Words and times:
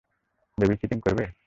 Baby 0.57 0.75
sitting 0.81 0.99
করবে? 0.99 1.23